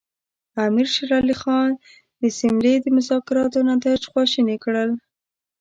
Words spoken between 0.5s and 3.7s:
امیر شېر علي خان د سیملې د مذاکراتو